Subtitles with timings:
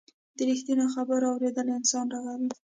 [0.37, 2.49] د رښتینو خبرو اورېدل انسان رغوي.